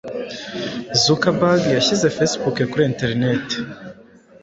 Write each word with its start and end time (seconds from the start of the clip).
Zuckerberg 1.03 1.61
yashyize 1.75 2.05
Facebook 2.17 2.57
kuri 2.71 2.83
interineti 2.91 3.57